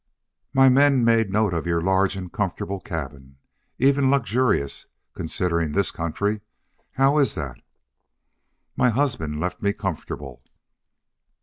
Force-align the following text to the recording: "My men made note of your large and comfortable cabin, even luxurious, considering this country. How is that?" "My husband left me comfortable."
"My 0.51 0.67
men 0.67 1.05
made 1.05 1.29
note 1.31 1.53
of 1.53 1.67
your 1.67 1.79
large 1.79 2.15
and 2.15 2.33
comfortable 2.33 2.79
cabin, 2.79 3.37
even 3.77 4.09
luxurious, 4.09 4.87
considering 5.13 5.73
this 5.73 5.91
country. 5.91 6.41
How 6.93 7.19
is 7.19 7.35
that?" 7.35 7.61
"My 8.75 8.89
husband 8.89 9.39
left 9.39 9.61
me 9.61 9.73
comfortable." 9.73 10.41